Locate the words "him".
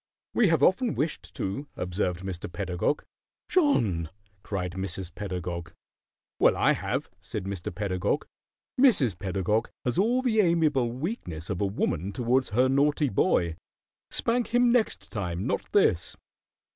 14.47-14.71